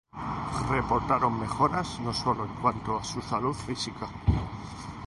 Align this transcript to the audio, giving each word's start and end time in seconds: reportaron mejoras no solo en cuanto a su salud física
reportaron 0.71 1.39
mejoras 1.39 1.99
no 1.99 2.11
solo 2.11 2.45
en 2.45 2.55
cuanto 2.55 2.97
a 2.97 3.03
su 3.03 3.21
salud 3.21 3.53
física 3.53 4.09